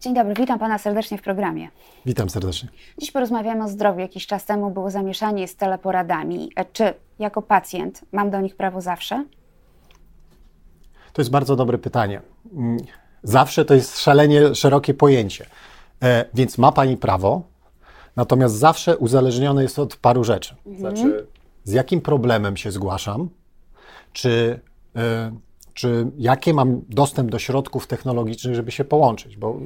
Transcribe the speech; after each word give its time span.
Dzień 0.00 0.14
dobry, 0.14 0.34
witam 0.34 0.58
Pana 0.58 0.78
serdecznie 0.78 1.18
w 1.18 1.22
programie. 1.22 1.68
Witam 2.06 2.30
serdecznie. 2.30 2.68
Dziś 2.98 3.12
porozmawiamy 3.12 3.64
o 3.64 3.68
zdrowiu. 3.68 4.00
Jakiś 4.00 4.26
czas 4.26 4.46
temu 4.46 4.70
było 4.70 4.90
zamieszanie 4.90 5.48
z 5.48 5.56
teleporadami. 5.56 6.50
E, 6.56 6.64
czy 6.64 6.94
jako 7.18 7.42
pacjent 7.42 8.00
mam 8.12 8.30
do 8.30 8.40
nich 8.40 8.56
prawo 8.56 8.80
zawsze? 8.80 9.24
To 11.12 11.22
jest 11.22 11.30
bardzo 11.30 11.56
dobre 11.56 11.78
pytanie. 11.78 12.20
Mm, 12.52 12.76
zawsze 13.22 13.64
to 13.64 13.74
jest 13.74 14.00
szalenie 14.00 14.54
szerokie 14.54 14.94
pojęcie. 14.94 15.46
E, 16.02 16.24
więc 16.34 16.58
ma 16.58 16.72
Pani 16.72 16.96
prawo, 16.96 17.42
natomiast 18.16 18.54
zawsze 18.54 18.96
uzależnione 18.98 19.62
jest 19.62 19.78
od 19.78 19.96
paru 19.96 20.24
rzeczy. 20.24 20.56
Mhm. 20.66 20.78
Znaczy, 20.78 21.26
z 21.64 21.72
jakim 21.72 22.00
problemem 22.00 22.56
się 22.56 22.70
zgłaszam, 22.70 23.28
czy, 24.12 24.60
e, 24.96 25.32
czy 25.80 26.06
jakie 26.18 26.54
mam 26.54 26.82
dostęp 26.88 27.30
do 27.30 27.38
środków 27.38 27.86
technologicznych, 27.86 28.54
żeby 28.54 28.70
się 28.70 28.84
połączyć, 28.84 29.36
bo 29.36 29.60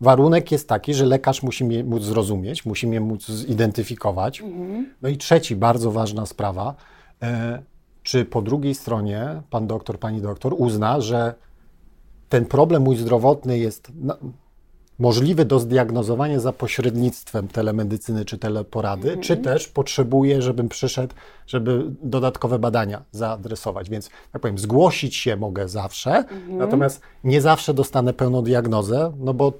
warunek 0.00 0.52
jest 0.52 0.68
taki, 0.68 0.94
że 0.94 1.06
lekarz 1.06 1.42
musi 1.42 1.64
mnie 1.64 1.84
móc 1.84 2.02
zrozumieć, 2.02 2.66
musi 2.66 2.86
mnie 2.86 3.00
móc 3.00 3.26
zidentyfikować. 3.28 4.40
Mhm. 4.40 4.94
No 5.02 5.08
i 5.08 5.16
trzeci, 5.16 5.56
bardzo 5.56 5.90
ważna 5.90 6.26
sprawa, 6.26 6.74
e, 7.22 7.62
czy 8.02 8.24
po 8.24 8.42
drugiej 8.42 8.74
stronie 8.74 9.42
pan 9.50 9.66
doktor, 9.66 9.98
pani 9.98 10.20
doktor 10.20 10.54
uzna, 10.58 11.00
że 11.00 11.34
ten 12.28 12.44
problem 12.44 12.82
mój 12.82 12.96
zdrowotny 12.96 13.58
jest 13.58 13.92
możliwy 14.98 15.44
do 15.44 15.58
zdiagnozowania 15.58 16.40
za 16.40 16.52
pośrednictwem 16.52 17.48
telemedycyny 17.48 18.24
czy 18.24 18.38
teleporady, 18.38 19.08
mm 19.08 19.20
-hmm. 19.20 19.26
czy 19.26 19.36
też 19.36 19.68
potrzebuje, 19.68 20.42
żebym 20.42 20.68
przyszedł, 20.68 21.14
żeby 21.46 21.84
dodatkowe 22.02 22.58
badania 22.58 23.02
zaadresować. 23.12 23.90
Więc, 23.90 24.10
jak 24.34 24.42
powiem, 24.42 24.58
zgłosić 24.58 25.16
się 25.16 25.36
mogę 25.36 25.68
zawsze, 25.68 26.10
mm 26.10 26.26
-hmm. 26.26 26.52
natomiast 26.52 27.00
nie 27.24 27.40
zawsze 27.40 27.74
dostanę 27.74 28.12
pełną 28.12 28.42
diagnozę, 28.42 29.12
no 29.18 29.34
bo 29.34 29.52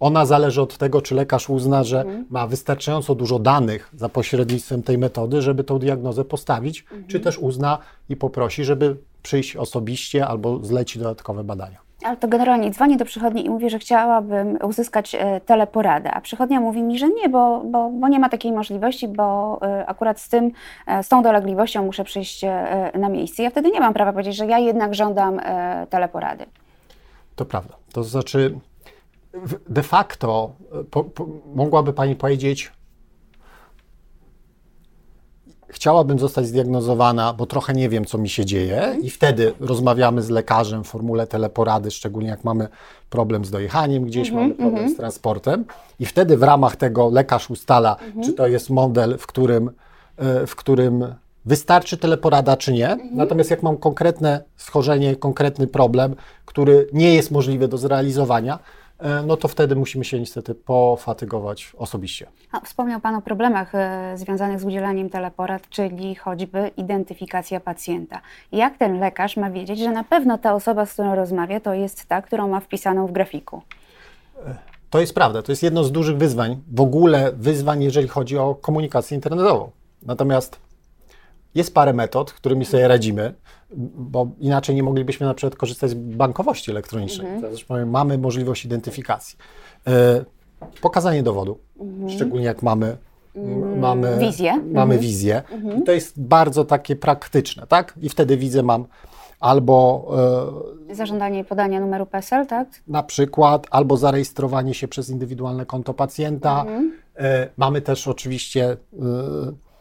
ona 0.00 0.26
zależy 0.26 0.62
od 0.62 0.78
tego, 0.78 1.02
czy 1.02 1.14
lekarz 1.14 1.50
uzna, 1.50 1.84
że 1.84 2.00
mm. 2.00 2.26
ma 2.30 2.46
wystarczająco 2.46 3.14
dużo 3.14 3.38
danych 3.38 3.90
za 3.96 4.08
pośrednictwem 4.08 4.82
tej 4.82 4.98
metody, 4.98 5.42
żeby 5.42 5.64
tą 5.64 5.78
diagnozę 5.78 6.24
postawić, 6.24 6.84
czy 7.08 7.20
też 7.20 7.38
uzna 7.38 7.78
i 8.08 8.16
poprosi, 8.16 8.64
żeby 8.64 8.96
przyjść 9.22 9.56
osobiście 9.56 10.26
albo 10.26 10.64
zleci 10.64 10.98
dodatkowe 10.98 11.44
badania. 11.44 11.81
Ale 12.04 12.16
to 12.16 12.28
generalnie 12.28 12.70
dzwonię 12.70 12.96
do 12.96 13.04
przychodni 13.04 13.46
i 13.46 13.50
mówię, 13.50 13.70
że 13.70 13.78
chciałabym 13.78 14.58
uzyskać 14.62 15.14
e, 15.14 15.40
teleporadę, 15.40 16.10
a 16.10 16.20
przychodnia 16.20 16.60
mówi 16.60 16.82
mi, 16.82 16.98
że 16.98 17.08
nie, 17.08 17.28
bo, 17.28 17.62
bo, 17.64 17.90
bo 17.90 18.08
nie 18.08 18.18
ma 18.18 18.28
takiej 18.28 18.52
możliwości, 18.52 19.08
bo 19.08 19.58
e, 19.62 19.86
akurat 19.86 20.20
z 20.20 20.28
tym, 20.28 20.50
e, 20.86 21.02
z 21.02 21.08
tą 21.08 21.22
dolegliwością 21.22 21.84
muszę 21.84 22.04
przyjść 22.04 22.44
na 22.94 23.08
miejsce. 23.08 23.42
Ja 23.42 23.50
wtedy 23.50 23.70
nie 23.70 23.80
mam 23.80 23.94
prawa 23.94 24.12
powiedzieć, 24.12 24.36
że 24.36 24.46
ja 24.46 24.58
jednak 24.58 24.94
żądam 24.94 25.40
teleporady. 25.90 26.46
To 27.36 27.44
prawda. 27.44 27.74
To 27.92 28.04
znaczy, 28.04 28.58
de 29.68 29.82
facto 29.82 30.52
po, 30.90 31.04
po, 31.04 31.26
mogłaby 31.54 31.92
Pani 31.92 32.16
powiedzieć, 32.16 32.72
chciałabym 35.72 36.18
zostać 36.18 36.46
zdiagnozowana, 36.46 37.32
bo 37.32 37.46
trochę 37.46 37.72
nie 37.72 37.88
wiem, 37.88 38.04
co 38.04 38.18
mi 38.18 38.28
się 38.28 38.44
dzieje, 38.44 38.96
i 39.02 39.10
wtedy 39.10 39.52
rozmawiamy 39.60 40.22
z 40.22 40.30
lekarzem 40.30 40.84
w 40.84 40.86
formule 40.86 41.26
teleporady, 41.26 41.90
szczególnie 41.90 42.28
jak 42.28 42.44
mamy 42.44 42.68
problem 43.10 43.44
z 43.44 43.50
dojechaniem 43.50 44.04
gdzieś, 44.04 44.28
mm 44.28 44.38
-hmm, 44.38 44.42
mamy 44.42 44.54
problem 44.54 44.78
mm 44.78 44.90
-hmm. 44.90 44.94
z 44.94 44.96
transportem, 44.96 45.64
i 46.00 46.06
wtedy 46.06 46.36
w 46.36 46.42
ramach 46.42 46.76
tego 46.76 47.10
lekarz 47.10 47.50
ustala, 47.50 47.96
mm 47.96 48.12
-hmm. 48.12 48.24
czy 48.26 48.32
to 48.32 48.46
jest 48.46 48.70
model, 48.70 49.18
w 49.18 49.26
którym, 49.26 49.70
e, 50.16 50.46
w 50.46 50.56
którym 50.56 51.14
wystarczy 51.44 51.96
teleporada, 51.96 52.56
czy 52.56 52.72
nie. 52.72 52.90
Mhm. 52.90 53.16
Natomiast 53.16 53.50
jak 53.50 53.62
mam 53.62 53.76
konkretne 53.76 54.44
schorzenie, 54.56 55.16
konkretny 55.16 55.66
problem, 55.66 56.14
który 56.44 56.86
nie 56.92 57.14
jest 57.14 57.30
możliwy 57.30 57.68
do 57.68 57.78
zrealizowania, 57.78 58.58
no 59.26 59.36
to 59.36 59.48
wtedy 59.48 59.76
musimy 59.76 60.04
się 60.04 60.20
niestety 60.20 60.54
pofatygować 60.54 61.72
osobiście. 61.78 62.26
A 62.52 62.60
wspomniał 62.60 63.00
Pan 63.00 63.14
o 63.14 63.22
problemach 63.22 63.74
e, 63.74 64.12
związanych 64.16 64.60
z 64.60 64.64
udzielaniem 64.64 65.10
teleporad, 65.10 65.68
czyli 65.68 66.14
choćby 66.14 66.70
identyfikacja 66.76 67.60
pacjenta. 67.60 68.20
Jak 68.52 68.78
ten 68.78 69.00
lekarz 69.00 69.36
ma 69.36 69.50
wiedzieć, 69.50 69.78
że 69.78 69.90
na 69.90 70.04
pewno 70.04 70.38
ta 70.38 70.54
osoba, 70.54 70.86
z 70.86 70.92
którą 70.92 71.14
rozmawia, 71.14 71.60
to 71.60 71.74
jest 71.74 72.06
ta, 72.06 72.22
którą 72.22 72.48
ma 72.48 72.60
wpisaną 72.60 73.06
w 73.06 73.12
grafiku? 73.12 73.62
E, 74.46 74.54
to 74.90 75.00
jest 75.00 75.14
prawda, 75.14 75.42
to 75.42 75.52
jest 75.52 75.62
jedno 75.62 75.84
z 75.84 75.92
dużych 75.92 76.16
wyzwań, 76.16 76.62
w 76.72 76.80
ogóle 76.80 77.32
wyzwań, 77.32 77.82
jeżeli 77.82 78.08
chodzi 78.08 78.38
o 78.38 78.54
komunikację 78.54 79.14
internetową. 79.14 79.70
Natomiast 80.02 80.58
jest 81.54 81.74
parę 81.74 81.92
metod, 81.92 82.32
którymi 82.32 82.64
sobie 82.64 82.88
radzimy, 82.88 83.34
bo 83.96 84.28
inaczej 84.40 84.74
nie 84.74 84.82
moglibyśmy 84.82 85.26
na 85.26 85.34
przykład 85.34 85.56
korzystać 85.56 85.90
z 85.90 85.94
bankowości 85.94 86.70
elektronicznej. 86.70 87.26
Mhm. 87.32 87.54
Powiem, 87.68 87.90
mamy 87.90 88.18
możliwość 88.18 88.64
identyfikacji. 88.64 89.38
E, 89.86 90.24
pokazanie 90.80 91.22
dowodu, 91.22 91.58
mhm. 91.80 92.10
szczególnie 92.10 92.46
jak 92.46 92.62
mamy 92.62 92.96
mhm. 93.36 93.78
mamy 93.78 94.18
wizję. 94.18 94.52
Mamy 94.52 94.94
mhm. 94.94 95.00
wizję. 95.00 95.42
Mhm. 95.50 95.82
To 95.82 95.92
jest 95.92 96.20
bardzo 96.20 96.64
takie 96.64 96.96
praktyczne, 96.96 97.66
tak? 97.66 97.94
I 98.02 98.08
wtedy 98.08 98.36
widzę 98.36 98.62
mam 98.62 98.86
albo 99.40 100.08
e, 100.90 100.94
zażądanie 100.94 101.44
podania 101.44 101.80
numeru 101.80 102.06
PESEL, 102.06 102.46
tak? 102.46 102.68
Na 102.88 103.02
przykład, 103.02 103.66
albo 103.70 103.96
zarejestrowanie 103.96 104.74
się 104.74 104.88
przez 104.88 105.10
indywidualne 105.10 105.66
konto 105.66 105.94
pacjenta. 105.94 106.60
Mhm. 106.60 106.92
E, 107.16 107.48
mamy 107.56 107.80
też 107.80 108.08
oczywiście 108.08 108.76
E, 108.92 109.71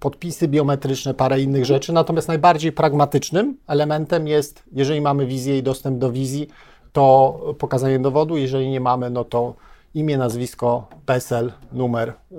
podpisy 0.00 0.48
biometryczne, 0.48 1.14
parę 1.14 1.40
innych 1.40 1.64
rzeczy. 1.64 1.92
Natomiast 1.92 2.28
najbardziej 2.28 2.72
pragmatycznym 2.72 3.56
elementem 3.66 4.28
jest, 4.28 4.62
jeżeli 4.72 5.00
mamy 5.00 5.26
wizję 5.26 5.58
i 5.58 5.62
dostęp 5.62 5.98
do 5.98 6.12
wizji, 6.12 6.48
to 6.92 7.38
pokazanie 7.58 7.98
dowodu. 7.98 8.36
Jeżeli 8.36 8.68
nie 8.68 8.80
mamy, 8.80 9.10
no 9.10 9.24
to 9.24 9.54
imię, 9.94 10.18
nazwisko, 10.18 10.86
PESEL, 11.06 11.52
numer 11.72 12.12
yy, 12.30 12.38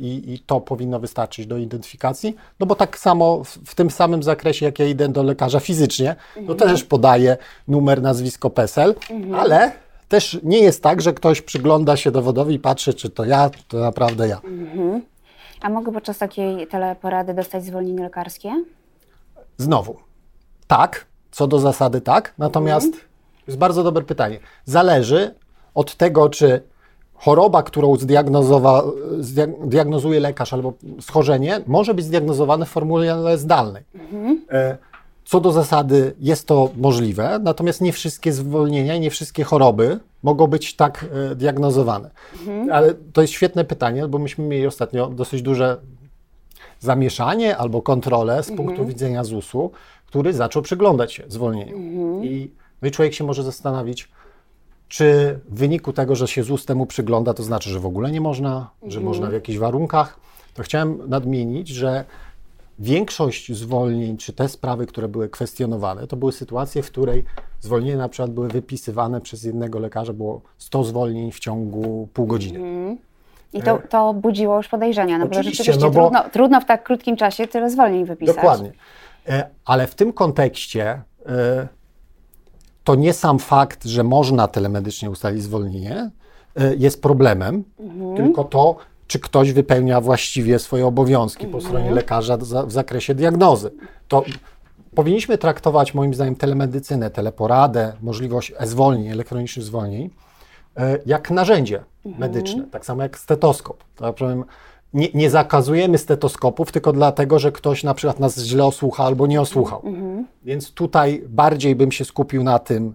i 0.00 0.38
to 0.46 0.60
powinno 0.60 1.00
wystarczyć 1.00 1.46
do 1.46 1.56
identyfikacji. 1.56 2.36
No 2.60 2.66
bo 2.66 2.74
tak 2.74 2.98
samo 2.98 3.44
w, 3.44 3.48
w, 3.48 3.74
tym 3.74 3.90
samym 3.90 4.22
zakresie, 4.22 4.66
jak 4.66 4.78
ja 4.78 4.86
idę 4.86 5.08
do 5.08 5.22
lekarza 5.22 5.60
fizycznie, 5.60 6.16
mhm. 6.36 6.46
to 6.46 6.66
też 6.66 6.84
podaję 6.84 7.36
numer, 7.68 8.02
nazwisko, 8.02 8.50
PESEL, 8.50 8.94
mhm. 9.10 9.34
ale 9.34 9.72
też 10.08 10.38
nie 10.42 10.58
jest 10.58 10.82
tak, 10.82 11.02
że 11.02 11.12
ktoś 11.12 11.42
przygląda 11.42 11.96
się 11.96 12.10
dowodowi 12.10 12.54
i 12.54 12.58
patrzy, 12.58 12.94
czy 12.94 13.10
to 13.10 13.24
ja, 13.24 13.50
to 13.68 13.78
naprawdę 13.78 14.28
ja. 14.28 14.40
A 15.64 15.70
mogę 15.70 15.92
podczas 15.92 16.18
takiej 16.18 16.66
teleporady 16.66 17.34
dostać 17.34 17.64
zwolnienie 17.64 18.02
lekarskie? 18.02 18.64
Znowu, 19.56 19.96
tak, 20.66 21.06
co 21.30 21.46
do 21.46 21.58
zasady 21.58 22.00
tak, 22.00 22.34
natomiast 22.38 22.86
mhm. 22.86 23.04
jest 23.46 23.58
bardzo 23.58 23.82
dobre 23.82 24.02
pytanie. 24.02 24.38
Zależy 24.64 25.34
od 25.74 25.96
tego, 25.96 26.28
czy 26.28 26.62
choroba, 27.14 27.62
którą 27.62 27.96
zdiagnozuje 29.66 30.20
lekarz 30.20 30.52
albo 30.52 30.72
schorzenie, 31.00 31.60
może 31.66 31.94
być 31.94 32.04
zdiagnozowane 32.04 32.66
w 32.66 32.68
formule 32.68 33.38
zdalnej. 33.38 33.82
Mhm. 33.94 34.42
Co 35.24 35.40
do 35.40 35.52
zasady 35.52 36.14
jest 36.20 36.46
to 36.46 36.70
możliwe, 36.76 37.38
natomiast 37.42 37.80
nie 37.80 37.92
wszystkie 37.92 38.32
zwolnienia 38.32 38.94
i 38.94 39.00
nie 39.00 39.10
wszystkie 39.10 39.44
choroby 39.44 40.00
mogą 40.22 40.46
być 40.46 40.76
tak 40.76 41.06
e, 41.30 41.34
diagnozowane. 41.34 42.10
Mhm. 42.40 42.72
Ale 42.72 42.94
to 43.12 43.22
jest 43.22 43.32
świetne 43.32 43.64
pytanie, 43.64 44.08
bo 44.08 44.18
myśmy 44.18 44.44
mieli 44.44 44.66
ostatnio 44.66 45.08
dosyć 45.08 45.42
duże 45.42 45.76
zamieszanie 46.80 47.56
albo 47.56 47.82
kontrolę 47.82 48.42
z 48.42 48.46
punktu 48.46 48.70
mhm. 48.70 48.88
widzenia 48.88 49.24
ZUS-u, 49.24 49.70
który 50.06 50.32
zaczął 50.32 50.62
przyglądać 50.62 51.12
się 51.12 51.24
zwolnieniu. 51.28 51.76
Mhm. 51.76 52.24
I, 52.24 52.50
no 52.82 52.88
i 52.88 52.90
człowiek 52.90 53.14
się 53.14 53.24
może 53.24 53.42
zastanowić, 53.42 54.08
czy 54.88 55.38
w 55.48 55.58
wyniku 55.58 55.92
tego, 55.92 56.16
że 56.16 56.28
się 56.28 56.42
ZUS 56.42 56.66
temu 56.66 56.86
przygląda, 56.86 57.34
to 57.34 57.42
znaczy, 57.42 57.70
że 57.70 57.80
w 57.80 57.86
ogóle 57.86 58.10
nie 58.10 58.20
można, 58.20 58.70
że 58.86 59.00
można 59.00 59.26
w 59.26 59.32
jakichś 59.32 59.58
warunkach. 59.58 60.20
To 60.54 60.62
chciałem 60.62 61.08
nadmienić, 61.08 61.68
że 61.68 62.04
Większość 62.78 63.52
zwolnień, 63.52 64.16
czy 64.16 64.32
te 64.32 64.48
sprawy, 64.48 64.86
które 64.86 65.08
były 65.08 65.28
kwestionowane, 65.28 66.06
to 66.06 66.16
były 66.16 66.32
sytuacje, 66.32 66.82
w 66.82 66.90
której 66.90 67.24
zwolnienia 67.60 67.98
na 67.98 68.08
przykład 68.08 68.30
były 68.30 68.48
wypisywane 68.48 69.20
przez 69.20 69.44
jednego 69.44 69.78
lekarza, 69.78 70.12
było 70.12 70.40
100 70.58 70.84
zwolnień 70.84 71.32
w 71.32 71.38
ciągu 71.38 72.08
pół 72.14 72.26
godziny. 72.26 72.58
Mm. 72.58 72.98
I 73.52 73.62
to, 73.62 73.78
to 73.88 74.14
budziło 74.14 74.56
już 74.56 74.68
podejrzenia, 74.68 75.18
no 75.18 75.26
bo 75.26 75.34
rzeczywiście 75.34 75.72
no 75.80 75.90
bo, 75.90 76.00
trudno, 76.00 76.30
trudno 76.30 76.60
w 76.60 76.64
tak 76.64 76.82
krótkim 76.82 77.16
czasie 77.16 77.46
tyle 77.46 77.70
zwolnień 77.70 78.04
wypisać. 78.04 78.36
Dokładnie. 78.36 78.72
E, 79.28 79.48
ale 79.64 79.86
w 79.86 79.94
tym 79.94 80.12
kontekście 80.12 81.02
e, 81.26 81.68
to 82.84 82.94
nie 82.94 83.12
sam 83.12 83.38
fakt, 83.38 83.84
że 83.84 84.04
można 84.04 84.48
telemedycznie 84.48 85.10
ustalić 85.10 85.42
zwolnienie, 85.42 86.10
e, 86.56 86.74
jest 86.74 87.02
problemem, 87.02 87.64
mhm. 87.80 88.16
tylko 88.16 88.44
to, 88.44 88.76
czy 89.06 89.18
ktoś 89.18 89.52
wypełnia 89.52 90.00
właściwie 90.00 90.58
swoje 90.58 90.86
obowiązki 90.86 91.46
po 91.46 91.60
stronie 91.60 91.78
mhm. 91.78 91.94
lekarza 91.94 92.36
w 92.66 92.72
zakresie 92.72 93.14
diagnozy. 93.14 93.70
To 94.08 94.24
powinniśmy 94.94 95.38
traktować 95.38 95.94
moim 95.94 96.14
zdaniem 96.14 96.36
telemedycynę, 96.36 97.10
teleporadę, 97.10 97.92
możliwość 98.02 98.52
e-zwolnień, 98.58 99.08
elektronicznych 99.08 99.66
zwolnień, 99.66 100.10
e, 100.76 100.98
jak 101.06 101.30
narzędzie 101.30 101.84
mhm. 102.06 102.20
medyczne, 102.20 102.64
tak 102.70 102.86
samo 102.86 103.02
jak 103.02 103.18
stetoskop. 103.18 103.84
Tak 103.96 104.14
powiem, 104.14 104.44
nie, 104.94 105.08
nie, 105.14 105.30
zakazujemy 105.30 105.98
stetoskopów 105.98 106.72
tylko 106.72 106.92
dlatego, 106.92 107.38
że 107.38 107.52
ktoś 107.52 107.84
na 107.84 107.94
przykład 107.94 108.20
nas 108.20 108.38
źle 108.38 108.64
osłucha 108.64 109.04
albo 109.04 109.26
nie 109.26 109.40
osłuchał. 109.40 109.82
Mhm. 109.84 110.26
Więc 110.44 110.72
tutaj 110.72 111.24
bardziej 111.28 111.76
bym 111.76 111.92
się 111.92 112.04
skupił 112.04 112.42
na 112.44 112.58
tym, 112.58 112.94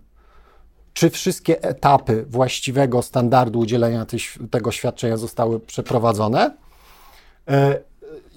czy 0.94 1.10
wszystkie 1.10 1.64
etapy 1.64 2.26
właściwego 2.30 3.02
standardu 3.02 3.60
udzielenia 3.60 4.06
tej, 4.06 4.20
tego 4.52 4.72
świadczenia 4.72 5.18
zostały 5.18 5.60
przeprowadzone. 5.60 6.58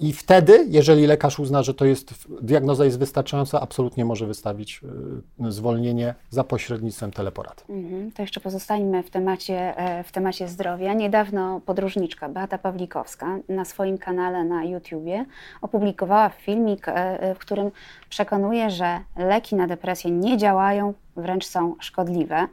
I 0.03 0.13
wtedy, 0.13 0.65
jeżeli 0.69 1.07
lekarz 1.07 1.39
uzna, 1.39 1.63
że 1.63 1.73
to 1.73 1.85
jest 1.85 2.27
diagnoza 2.41 2.85
jest 2.85 2.99
wystarczająca, 2.99 3.61
absolutnie 3.61 4.05
może 4.05 4.27
wystawić 4.27 4.81
y, 5.45 5.51
zwolnienie 5.51 6.15
za 6.29 6.43
pośrednictwem 6.43 7.11
teleporady. 7.11 7.63
Mhm, 7.69 8.11
to 8.11 8.21
jeszcze 8.21 8.39
pozostańmy 8.39 9.03
w 9.03 9.09
temacie, 9.09 9.77
e, 9.77 10.03
w 10.03 10.11
temacie 10.11 10.47
zdrowia. 10.47 10.93
Niedawno 10.93 11.61
podróżniczka 11.65 12.29
Beata 12.29 12.57
Pawlikowska 12.57 13.37
na 13.49 13.65
swoim 13.65 13.97
kanale 13.97 14.43
na 14.43 14.63
YouTubie 14.63 15.25
opublikowała 15.61 16.29
filmik, 16.29 16.87
e, 16.87 16.93
e, 16.93 17.35
w 17.35 17.39
którym 17.39 17.71
przekonuje, 18.09 18.69
że 18.69 18.99
leki 19.17 19.55
na 19.55 19.67
depresję 19.67 20.11
nie 20.11 20.37
działają, 20.37 20.93
wręcz 21.15 21.45
są 21.45 21.75
szkodliwe. 21.79 22.47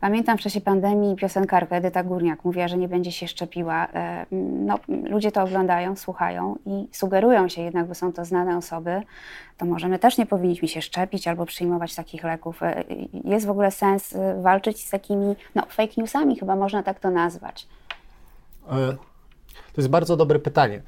Pamiętam 0.00 0.38
w 0.38 0.40
czasie 0.40 0.60
pandemii 0.60 1.16
piosenkarka 1.16 1.76
Edyta 1.76 2.04
Górniak 2.04 2.44
mówiła, 2.44 2.68
że 2.68 2.78
nie 2.78 2.88
będzie 2.88 3.12
się 3.12 3.28
szczepiła. 3.28 3.88
No, 4.30 4.78
ludzie 5.04 5.32
to 5.32 5.42
oglądają, 5.42 5.96
słuchają 5.96 6.56
i 6.66 6.87
sugerują 6.92 7.48
się 7.48 7.62
jednak, 7.62 7.86
bo 7.86 7.94
są 7.94 8.12
to 8.12 8.24
znane 8.24 8.56
osoby, 8.56 9.02
to 9.56 9.66
może 9.66 9.88
my 9.88 9.98
też 9.98 10.18
nie 10.18 10.26
powinniśmy 10.26 10.68
się 10.68 10.82
szczepić 10.82 11.28
albo 11.28 11.46
przyjmować 11.46 11.94
takich 11.94 12.24
leków. 12.24 12.62
E, 12.62 12.84
jest 13.24 13.46
w 13.46 13.50
ogóle 13.50 13.70
sens 13.70 14.16
e, 14.16 14.42
walczyć 14.42 14.86
z 14.86 14.90
takimi 14.90 15.36
no, 15.54 15.62
fake 15.68 15.92
newsami, 15.96 16.38
chyba 16.38 16.56
można 16.56 16.82
tak 16.82 17.00
to 17.00 17.10
nazwać. 17.10 17.66
To 19.72 19.80
jest 19.80 19.88
bardzo 19.88 20.16
dobre 20.16 20.38
pytanie. 20.38 20.82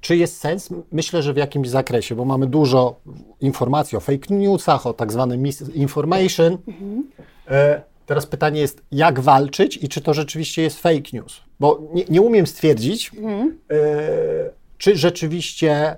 Czy 0.00 0.16
jest 0.16 0.40
sens? 0.40 0.68
Myślę, 0.92 1.22
że 1.22 1.32
w 1.32 1.36
jakimś 1.36 1.68
zakresie, 1.68 2.14
bo 2.14 2.24
mamy 2.24 2.46
dużo 2.46 3.00
informacji 3.40 3.98
o 3.98 4.00
fake 4.00 4.34
newsach, 4.34 4.86
o 4.86 4.92
tak 4.92 5.12
zwanym 5.12 5.42
misinformation. 5.42 6.58
Mhm. 6.68 7.10
E, 7.48 7.82
teraz 8.06 8.26
pytanie 8.26 8.60
jest, 8.60 8.82
jak 8.92 9.20
walczyć 9.20 9.76
i 9.76 9.88
czy 9.88 10.00
to 10.00 10.14
rzeczywiście 10.14 10.62
jest 10.62 10.80
fake 10.80 11.10
news? 11.12 11.40
Bo 11.60 11.80
nie, 11.94 12.04
nie 12.08 12.22
umiem 12.22 12.46
stwierdzić, 12.46 13.12
mhm. 13.16 13.58
e, 13.70 13.76
czy 14.78 14.96
rzeczywiście 14.96 15.96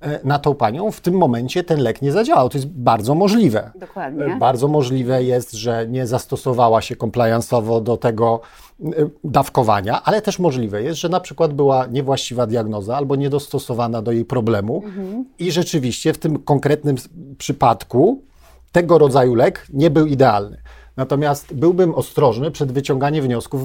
e, 0.00 0.20
na 0.24 0.38
tą 0.38 0.54
panią 0.54 0.90
w 0.90 1.00
tym 1.00 1.14
momencie 1.14 1.64
ten 1.64 1.80
lek 1.80 2.02
nie 2.02 2.12
zadziałał. 2.12 2.48
To 2.48 2.58
jest 2.58 2.68
bardzo 2.68 3.14
możliwe. 3.14 3.70
Dokładnie. 3.74 4.36
Bardzo 4.40 4.68
możliwe 4.68 5.22
jest, 5.22 5.52
że 5.52 5.86
nie 5.88 6.06
zastosowała 6.06 6.80
się 6.80 6.96
compliance'owo 6.96 7.82
do 7.82 7.96
tego 7.96 8.40
dawkowania, 9.24 10.02
ale 10.02 10.22
też 10.22 10.38
możliwe 10.38 10.82
jest, 10.82 11.00
że 11.00 11.08
na 11.08 11.20
przykład 11.20 11.54
była 11.54 11.86
niewłaściwa 11.86 12.46
diagnoza 12.46 12.96
albo 12.96 13.16
niedostosowana 13.16 14.02
do 14.02 14.12
jej 14.12 14.24
problemu 14.24 14.82
mhm. 14.84 15.24
i 15.38 15.52
rzeczywiście 15.52 16.12
w 16.12 16.18
tym 16.18 16.38
konkretnym 16.38 16.96
przypadku 17.38 18.22
tego 18.72 18.98
rodzaju 18.98 19.34
lek 19.34 19.66
nie 19.72 19.90
był 19.90 20.06
idealny. 20.06 20.56
Natomiast 21.00 21.54
byłbym 21.54 21.94
ostrożny 21.94 22.50
przed 22.50 22.72
wyciąganiem 22.72 23.24
wniosków, 23.24 23.62
e, 23.62 23.64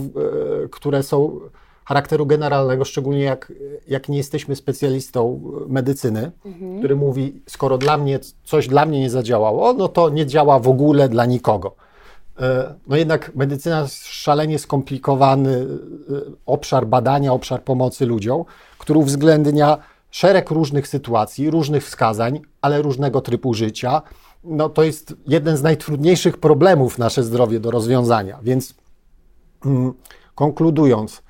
które 0.70 1.04
są 1.04 1.40
charakteru 1.86 2.26
generalnego, 2.26 2.86
szczególnie 2.86 3.24
jak, 3.24 3.54
jak 3.88 4.10
nie 4.10 4.18
jesteśmy 4.18 4.56
specjalistą 4.56 5.42
medycyny, 5.68 6.32
mhm. 6.46 6.80
który 6.80 6.96
mówi, 6.96 7.42
skoro 7.48 7.78
dla 7.78 7.98
mnie 7.98 8.20
coś 8.44 8.68
dla 8.68 8.86
mnie 8.86 9.00
nie 9.00 9.10
zadziałało, 9.10 9.74
no 9.74 9.88
to 9.88 10.10
nie 10.10 10.26
działa 10.26 10.60
w 10.60 10.68
ogóle 10.68 11.10
dla 11.10 11.26
nikogo. 11.26 11.76
E, 12.40 12.74
no 12.88 12.96
jednak 12.96 13.36
medycyna 13.36 13.82
jest 13.82 14.08
szalenie 14.08 14.60
skomplikowany 14.60 15.56
e, 15.56 15.66
obszar 16.46 16.88
badania, 16.88 17.34
obszar 17.34 17.64
pomocy 17.64 18.06
ludziom, 18.06 18.44
który 18.78 19.00
uwzględnia 19.00 19.78
szereg 20.12 20.52
różnych 20.52 20.88
sytuacji, 20.88 21.50
różnych 21.50 21.86
wskazań, 21.86 22.42
ale 22.62 22.82
różnego 22.82 23.22
trybu 23.22 23.54
życia, 23.54 24.02
no, 24.46 24.70
to 24.70 24.84
jest 24.84 25.16
jeden 25.28 25.58
z 25.58 25.64
najtrudniejszych 25.64 26.38
problemów 26.38 26.98
nasze 26.98 27.24
zdrowie 27.24 27.60
do 27.60 27.72
rozwiązania. 27.72 28.40
Więc 28.44 28.74
mm, 29.66 29.94
konkludując, 30.36 31.22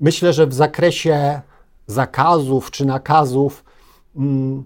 myślę, 0.00 0.32
że 0.32 0.46
w 0.46 0.54
zakresie 0.54 1.40
zakazów 1.86 2.70
czy 2.70 2.84
nakazów, 2.84 3.64
mm, 4.16 4.64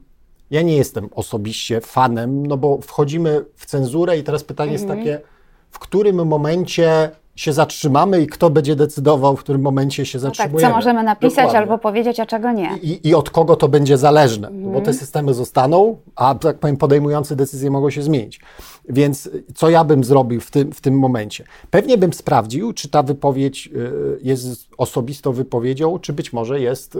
ja 0.50 0.62
nie 0.62 0.76
jestem 0.76 1.08
osobiście 1.14 1.80
fanem, 1.80 2.46
no 2.46 2.56
bo 2.56 2.78
wchodzimy 2.78 3.44
w 3.54 3.66
cenzurę 3.66 4.18
i 4.18 4.24
teraz 4.24 4.44
pytanie 4.44 4.72
mhm. 4.72 4.88
jest 4.88 5.00
takie, 5.00 5.28
w 5.70 5.78
którym 5.78 6.26
momencie 6.26 7.10
się 7.38 7.52
zatrzymamy 7.52 8.22
i 8.22 8.26
kto 8.26 8.50
będzie 8.50 8.76
decydował, 8.76 9.36
w 9.36 9.40
którym 9.40 9.62
momencie 9.62 10.06
się 10.06 10.18
zatrzymujemy. 10.18 10.54
No 10.54 10.60
tak, 10.60 10.70
co 10.70 10.76
możemy 10.76 11.02
napisać 11.02 11.36
Dokładnie. 11.36 11.58
albo 11.58 11.78
powiedzieć, 11.78 12.20
a 12.20 12.26
czego 12.26 12.52
nie. 12.52 12.78
I, 12.82 13.08
I, 13.08 13.14
od 13.14 13.30
kogo 13.30 13.56
to 13.56 13.68
będzie 13.68 13.98
zależne, 13.98 14.48
mhm. 14.48 14.72
bo 14.72 14.80
te 14.80 14.94
systemy 14.94 15.34
zostaną, 15.34 15.96
a 16.16 16.34
tak 16.34 16.58
powiem, 16.58 16.76
podejmujące 16.76 17.36
decyzje 17.36 17.70
mogą 17.70 17.90
się 17.90 18.02
zmienić. 18.02 18.40
Więc 18.88 19.30
co 19.54 19.70
ja 19.70 19.84
bym 19.84 20.04
zrobił 20.04 20.40
w 20.40 20.50
tym, 20.50 20.72
w 20.72 20.80
tym 20.80 20.98
momencie? 20.98 21.44
Pewnie 21.70 21.98
bym 21.98 22.12
sprawdził, 22.12 22.72
czy 22.72 22.88
ta 22.88 23.02
wypowiedź 23.02 23.70
y, 23.76 24.18
jest 24.22 24.68
osobistą 24.78 25.32
wypowiedzią, 25.32 25.98
czy 25.98 26.12
być 26.12 26.32
może 26.32 26.60
jest 26.60 26.96
y, 26.96 26.98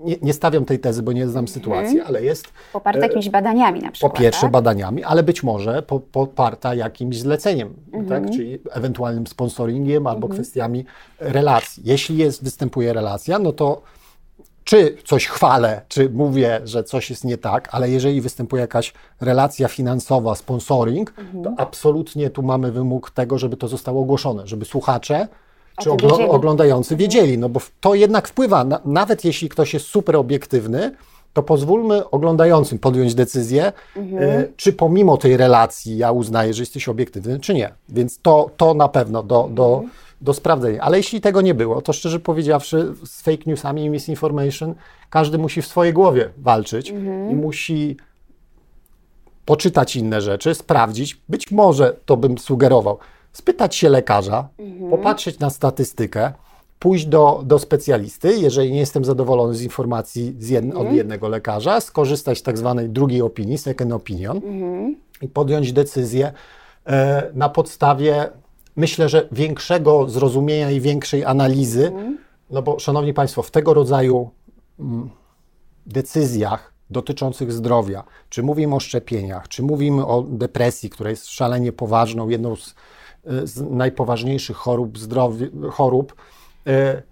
nie, 0.00 0.16
nie, 0.22 0.32
stawiam 0.32 0.64
tej 0.64 0.78
tezy, 0.78 1.02
bo 1.02 1.12
nie 1.12 1.28
znam 1.28 1.48
sytuacji, 1.48 1.98
mhm. 1.98 2.06
ale 2.08 2.24
jest. 2.24 2.48
Poparta 2.72 3.00
e, 3.00 3.02
jakimiś 3.02 3.30
badaniami 3.30 3.80
na 3.80 3.90
przykład. 3.90 4.12
Po 4.12 4.18
pierwsze 4.18 4.42
tak? 4.42 4.50
badaniami, 4.50 5.04
ale 5.04 5.22
być 5.22 5.42
może 5.42 5.82
po, 5.82 6.00
poparta 6.00 6.74
jakimś 6.74 7.18
zleceniem, 7.18 7.74
mhm. 7.92 8.08
tak? 8.24 8.32
czyli 8.32 8.58
ewentualnym 8.70 9.26
sponsoringiem 9.26 10.06
albo 10.06 10.26
mhm. 10.26 10.32
kwestiami 10.32 10.84
relacji. 11.18 11.82
Jeśli 11.86 12.16
jest, 12.16 12.44
występuje 12.44 12.92
relacja, 12.92 13.38
no 13.38 13.52
to 13.52 13.82
czy 14.64 14.96
coś 15.04 15.26
chwalę, 15.26 15.82
czy 15.88 16.10
mówię, 16.10 16.60
że 16.64 16.84
coś 16.84 17.10
jest 17.10 17.24
nie 17.24 17.38
tak, 17.38 17.68
ale 17.72 17.90
jeżeli 17.90 18.20
występuje 18.20 18.60
jakaś 18.60 18.92
relacja 19.20 19.68
finansowa, 19.68 20.34
sponsoring, 20.34 21.14
to 21.44 21.54
absolutnie 21.56 22.30
tu 22.30 22.42
mamy 22.42 22.72
wymóg 22.72 23.10
tego, 23.10 23.38
żeby 23.38 23.56
to 23.56 23.68
zostało 23.68 24.00
ogłoszone, 24.00 24.46
żeby 24.46 24.64
słuchacze 24.64 25.28
czy 25.80 25.92
ogl 25.92 26.08
wiedzieli. 26.08 26.30
oglądający 26.30 26.96
wiedzieli, 26.96 27.38
no 27.38 27.48
bo 27.48 27.60
to 27.80 27.94
jednak 27.94 28.28
wpływa, 28.28 28.64
na, 28.64 28.80
nawet 28.84 29.24
jeśli 29.24 29.48
ktoś 29.48 29.74
jest 29.74 29.86
super 29.86 30.16
obiektywny, 30.16 30.92
to 31.32 31.42
pozwólmy 31.42 32.10
oglądającym 32.10 32.78
podjąć 32.78 33.14
decyzję, 33.14 33.72
mhm. 33.96 34.22
y, 34.22 34.52
czy 34.56 34.72
pomimo 34.72 35.16
tej 35.16 35.36
relacji 35.36 35.96
ja 35.96 36.12
uznaję, 36.12 36.54
że 36.54 36.62
jesteś 36.62 36.88
obiektywny, 36.88 37.40
czy 37.40 37.54
nie. 37.54 37.72
Więc 37.88 38.18
to, 38.22 38.50
to 38.56 38.74
na 38.74 38.88
pewno 38.88 39.22
do, 39.22 39.48
do, 39.52 39.72
mhm. 39.74 39.90
do 40.20 40.34
sprawdzenia. 40.34 40.80
Ale 40.80 40.96
jeśli 40.96 41.20
tego 41.20 41.40
nie 41.40 41.54
było, 41.54 41.82
to 41.82 41.92
szczerze 41.92 42.20
powiedziawszy, 42.20 42.94
z 43.04 43.22
fake 43.22 43.42
newsami 43.46 43.84
i 43.84 43.90
misinformation 43.90 44.74
każdy 45.10 45.38
musi 45.38 45.62
w 45.62 45.66
swojej 45.66 45.92
głowie 45.92 46.30
walczyć 46.38 46.90
mhm. 46.90 47.30
i 47.30 47.34
musi 47.34 47.96
poczytać 49.44 49.96
inne 49.96 50.20
rzeczy, 50.20 50.54
sprawdzić. 50.54 51.20
Być 51.28 51.50
może 51.50 51.96
to 52.06 52.16
bym 52.16 52.38
sugerował 52.38 52.98
spytać 53.32 53.76
się 53.76 53.88
lekarza, 53.88 54.48
mhm. 54.58 54.90
popatrzeć 54.90 55.38
na 55.38 55.50
statystykę, 55.50 56.32
pójść 56.78 57.06
do, 57.06 57.42
do 57.44 57.58
specjalisty, 57.58 58.38
jeżeli 58.38 58.72
nie 58.72 58.78
jestem 58.78 59.04
zadowolony 59.04 59.54
z 59.54 59.62
informacji 59.62 60.36
z 60.38 60.48
jed, 60.48 60.64
mhm. 60.64 60.86
od 60.86 60.92
jednego 60.92 61.28
lekarza, 61.28 61.80
skorzystać 61.80 62.38
z 62.38 62.42
tak 62.42 62.58
zwanej 62.58 62.88
drugiej 62.88 63.22
opinii, 63.22 63.58
second 63.58 63.92
opinion 63.92 64.36
mhm. 64.36 64.96
i 65.22 65.28
podjąć 65.28 65.72
decyzję 65.72 66.32
e, 66.86 67.30
na 67.34 67.48
podstawie, 67.48 68.28
myślę, 68.76 69.08
że 69.08 69.28
większego 69.32 70.08
zrozumienia 70.08 70.70
i 70.70 70.80
większej 70.80 71.24
analizy, 71.24 71.86
mhm. 71.86 72.18
no 72.50 72.62
bo 72.62 72.78
szanowni 72.78 73.14
Państwo, 73.14 73.42
w 73.42 73.50
tego 73.50 73.74
rodzaju 73.74 74.30
mm, 74.80 75.10
decyzjach 75.86 76.72
dotyczących 76.90 77.52
zdrowia, 77.52 78.04
czy 78.28 78.42
mówimy 78.42 78.74
o 78.74 78.80
szczepieniach, 78.80 79.48
czy 79.48 79.62
mówimy 79.62 80.06
o 80.06 80.22
depresji, 80.22 80.90
która 80.90 81.10
jest 81.10 81.28
szalenie 81.28 81.72
poważną, 81.72 82.28
jedną 82.28 82.56
z 82.56 82.74
z 83.24 83.60
najpoważniejszych 83.70 84.56
chorób, 84.56 84.98
zdrowi, 84.98 85.50
chorób, 85.70 86.14
e, 86.66 87.02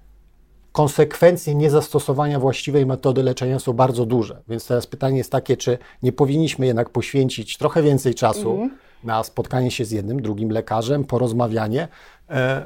konsekwencje 0.72 1.54
niezastosowania 1.54 2.40
właściwej 2.40 2.86
metody 2.86 3.22
leczenia 3.22 3.58
są 3.58 3.72
bardzo 3.72 4.06
duże. 4.06 4.42
Więc 4.48 4.66
teraz 4.66 4.86
pytanie 4.86 5.18
jest 5.18 5.32
takie, 5.32 5.56
czy 5.56 5.78
nie 6.02 6.12
powinniśmy 6.12 6.66
jednak 6.66 6.90
poświęcić 6.90 7.56
trochę 7.56 7.82
więcej 7.82 8.14
czasu 8.14 8.50
mhm. 8.50 8.70
na 9.04 9.22
spotkanie 9.22 9.70
się 9.70 9.84
z 9.84 9.90
jednym, 9.90 10.22
drugim 10.22 10.50
lekarzem, 10.50 11.04
porozmawianie, 11.04 11.88
e, 12.30 12.64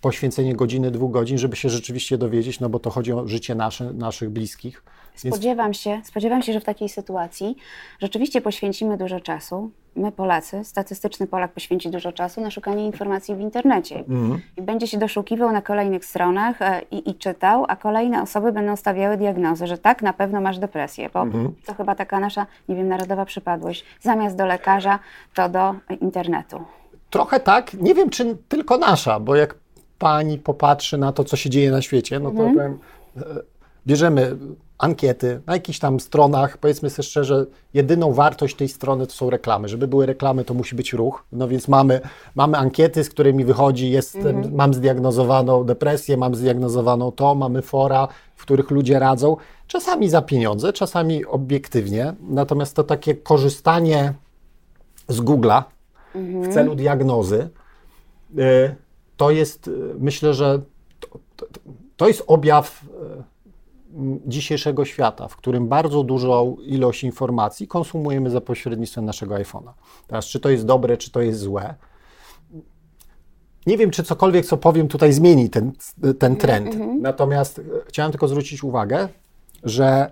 poświęcenie 0.00 0.56
godziny, 0.56 0.90
dwóch 0.90 1.12
godzin, 1.12 1.38
żeby 1.38 1.56
się 1.56 1.70
rzeczywiście 1.70 2.18
dowiedzieć, 2.18 2.60
no 2.60 2.68
bo 2.68 2.78
to 2.78 2.90
chodzi 2.90 3.12
o 3.12 3.28
życie 3.28 3.54
nasze, 3.54 3.92
naszych 3.92 4.30
bliskich. 4.30 4.82
Spodziewam 5.14 5.74
się, 5.74 6.00
spodziewam 6.04 6.42
się, 6.42 6.52
że 6.52 6.60
w 6.60 6.64
takiej 6.64 6.88
sytuacji 6.88 7.56
rzeczywiście 8.00 8.40
poświęcimy 8.40 8.96
dużo 8.96 9.20
czasu, 9.20 9.70
my 9.96 10.12
Polacy, 10.12 10.64
statystyczny 10.64 11.26
Polak 11.26 11.52
poświęci 11.52 11.90
dużo 11.90 12.12
czasu 12.12 12.40
na 12.40 12.50
szukanie 12.50 12.86
informacji 12.86 13.34
w 13.34 13.40
internecie 13.40 13.98
mhm. 13.98 14.40
i 14.56 14.62
będzie 14.62 14.86
się 14.86 14.98
doszukiwał 14.98 15.52
na 15.52 15.62
kolejnych 15.62 16.04
stronach 16.04 16.62
e, 16.62 16.82
i, 16.90 17.10
i, 17.10 17.14
czytał, 17.14 17.64
a 17.68 17.76
kolejne 17.76 18.22
osoby 18.22 18.52
będą 18.52 18.76
stawiały 18.76 19.16
diagnozę, 19.16 19.66
że 19.66 19.78
tak, 19.78 20.02
na 20.02 20.12
pewno 20.12 20.40
masz 20.40 20.58
depresję, 20.58 21.10
bo 21.14 21.22
mhm. 21.22 21.54
to 21.66 21.74
chyba 21.74 21.94
taka 21.94 22.20
nasza, 22.20 22.46
nie 22.68 22.76
wiem, 22.76 22.88
narodowa 22.88 23.24
przypadłość. 23.24 23.84
Zamiast 24.00 24.36
do 24.36 24.46
lekarza, 24.46 24.98
to 25.34 25.48
do 25.48 25.74
internetu. 26.00 26.64
Trochę 27.10 27.40
tak, 27.40 27.74
nie 27.74 27.94
wiem, 27.94 28.10
czy 28.10 28.36
tylko 28.48 28.78
nasza, 28.78 29.20
bo 29.20 29.36
jak 29.36 29.54
pani 29.98 30.38
popatrzy 30.38 30.98
na 30.98 31.12
to, 31.12 31.24
co 31.24 31.36
się 31.36 31.50
dzieje 31.50 31.70
na 31.70 31.82
świecie, 31.82 32.20
no 32.20 32.30
to 32.30 32.42
mhm. 32.42 32.54
powiem, 32.54 32.78
e, 33.16 33.42
bierzemy 33.86 34.36
ankiety 34.80 35.40
na 35.46 35.52
jakichś 35.52 35.78
tam 35.78 36.00
stronach, 36.00 36.58
powiedzmy 36.58 36.90
sobie 36.90 37.02
szczerze, 37.02 37.46
jedyną 37.74 38.12
wartość 38.12 38.56
tej 38.56 38.68
strony 38.68 39.06
to 39.06 39.12
są 39.12 39.30
reklamy. 39.30 39.68
Żeby 39.68 39.88
były 39.88 40.06
reklamy, 40.06 40.44
to 40.44 40.54
musi 40.54 40.76
być 40.76 40.92
ruch. 40.92 41.24
No 41.32 41.48
więc 41.48 41.68
mamy, 41.68 42.00
mamy 42.34 42.56
ankiety, 42.56 43.04
z 43.04 43.10
którymi 43.10 43.44
wychodzi, 43.44 43.90
jest, 43.90 44.18
mam 44.52 44.74
zdiagnozowaną 44.74 45.64
depresję, 45.64 46.16
mam 46.16 46.34
zdiagnozowaną 46.34 47.12
to, 47.12 47.34
mamy 47.34 47.62
fora, 47.62 48.08
w 48.36 48.42
których 48.42 48.70
ludzie 48.70 48.98
radzą. 48.98 49.36
Czasami 49.66 50.08
za 50.08 50.22
pieniądze, 50.22 50.72
czasami 50.72 51.26
obiektywnie. 51.26 52.14
Natomiast 52.28 52.76
to 52.76 52.84
takie 52.84 53.14
korzystanie 53.14 54.14
z 55.08 55.20
Google'a 55.20 55.62
w 56.14 56.54
celu 56.54 56.74
diagnozy, 56.74 57.48
y, 58.38 58.74
to 59.16 59.30
jest, 59.30 59.68
y, 59.68 59.94
myślę, 59.98 60.34
że 60.34 60.60
to, 61.00 61.08
to, 61.36 61.46
to 61.96 62.08
jest 62.08 62.24
objaw 62.26 62.82
y, 62.82 63.22
dzisiejszego 64.26 64.84
świata, 64.84 65.28
w 65.28 65.36
którym 65.36 65.68
bardzo 65.68 66.02
dużą 66.02 66.56
ilość 66.66 67.04
informacji 67.04 67.68
konsumujemy 67.68 68.30
za 68.30 68.40
pośrednictwem 68.40 69.04
naszego 69.04 69.34
iPhone'a. 69.34 69.72
Teraz, 70.06 70.26
czy 70.26 70.40
to 70.40 70.50
jest 70.50 70.66
dobre, 70.66 70.96
czy 70.96 71.10
to 71.10 71.20
jest 71.20 71.40
złe, 71.40 71.74
nie 73.66 73.78
wiem, 73.78 73.90
czy 73.90 74.02
cokolwiek, 74.02 74.46
co 74.46 74.56
powiem, 74.56 74.88
tutaj 74.88 75.12
zmieni 75.12 75.50
ten, 75.50 75.72
ten 76.18 76.36
trend. 76.36 76.76
Natomiast 77.00 77.58
e, 77.58 77.62
chciałem 77.86 78.12
tylko 78.12 78.28
zwrócić 78.28 78.64
uwagę, 78.64 79.08
że 79.62 80.10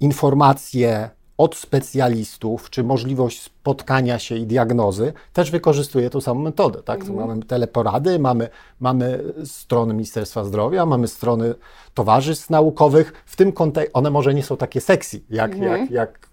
informacje 0.00 1.10
od 1.40 1.56
specjalistów, 1.56 2.70
czy 2.70 2.84
możliwość 2.84 3.42
spotkania 3.42 4.18
się 4.18 4.36
i 4.36 4.46
diagnozy, 4.46 5.12
też 5.32 5.50
wykorzystuje 5.50 6.10
tą 6.10 6.20
samą 6.20 6.40
metodę. 6.40 6.82
Tak? 6.82 7.08
Mamy 7.08 7.42
teleporady, 7.42 8.18
mamy, 8.18 8.48
mamy 8.80 9.24
strony 9.44 9.94
Ministerstwa 9.94 10.44
Zdrowia, 10.44 10.86
mamy 10.86 11.08
strony 11.08 11.54
towarzystw 11.94 12.50
naukowych. 12.50 13.12
W 13.26 13.36
tym 13.36 13.52
kontekście 13.52 13.92
one 13.92 14.10
może 14.10 14.34
nie 14.34 14.42
są 14.42 14.56
takie 14.56 14.80
sexy, 14.80 15.20
jak, 15.30 15.58
jak, 15.58 15.90
jak 15.90 16.28